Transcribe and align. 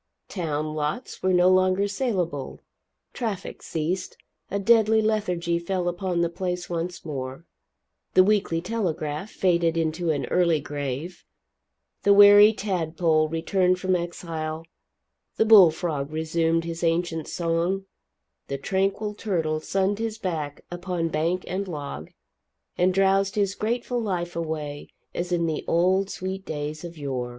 Town 0.29 0.73
lots 0.73 1.21
were 1.21 1.31
no 1.31 1.47
longer 1.47 1.87
salable, 1.87 2.59
traffic 3.13 3.61
ceased, 3.61 4.17
a 4.49 4.57
deadly 4.57 4.99
lethargy 4.99 5.59
fell 5.59 5.87
upon 5.87 6.21
the 6.21 6.27
place 6.29 6.67
once 6.67 7.05
more, 7.05 7.45
the 8.15 8.23
"Weekly 8.23 8.61
Telegraph" 8.61 9.29
faded 9.29 9.77
into 9.77 10.09
an 10.09 10.25
early 10.31 10.59
grave, 10.59 11.23
the 12.01 12.15
wary 12.15 12.51
tadpole 12.51 13.29
returned 13.29 13.77
from 13.79 13.95
exile, 13.95 14.65
the 15.35 15.45
bullfrog 15.45 16.09
resumed 16.09 16.63
his 16.63 16.83
ancient 16.83 17.27
song, 17.27 17.85
the 18.47 18.57
tranquil 18.57 19.13
turtle 19.13 19.59
sunned 19.59 19.99
his 19.99 20.17
back 20.17 20.61
upon 20.71 21.09
bank 21.09 21.43
and 21.45 21.67
log 21.67 22.09
and 22.75 22.91
drowsed 22.91 23.35
his 23.35 23.53
grateful 23.53 24.01
life 24.01 24.35
away 24.35 24.87
as 25.13 25.31
in 25.31 25.45
the 25.45 25.63
old 25.67 26.09
sweet 26.09 26.43
days 26.43 26.83
of 26.83 26.97
yore. 26.97 27.29